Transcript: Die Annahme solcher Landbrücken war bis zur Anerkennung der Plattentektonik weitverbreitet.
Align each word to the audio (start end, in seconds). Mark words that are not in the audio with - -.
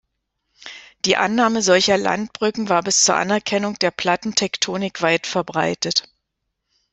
Die 1.05 1.15
Annahme 1.15 1.61
solcher 1.61 1.95
Landbrücken 1.95 2.69
war 2.69 2.81
bis 2.81 3.05
zur 3.05 3.17
Anerkennung 3.17 3.77
der 3.77 3.91
Plattentektonik 3.91 5.03
weitverbreitet. 5.03 6.05